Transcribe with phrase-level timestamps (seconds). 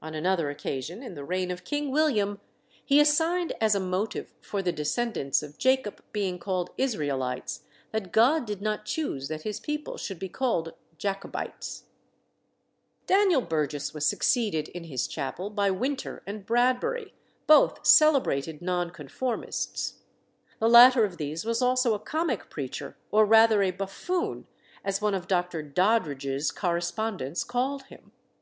[0.00, 2.40] On another occasion, in the reign of King William,
[2.82, 8.46] he assigned as a motive for the descendants of Jacob being called Israelites, that God
[8.46, 11.84] did not choose that His people should be called Jacobites.
[13.06, 17.12] Daniel Burgess was succeeded in his chapel by Winter and Bradbury,
[17.46, 19.98] both celebrated Nonconformists.
[20.58, 24.46] The latter of these was also a comic preacher, or rather a "buffoon,"
[24.82, 25.62] as one of Dr.
[25.62, 28.12] Doddridge's correspondents called him.